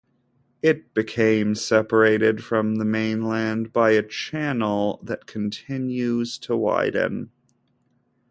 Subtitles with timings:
[0.63, 7.29] It became separated from the mainland by a channel that continues to widen.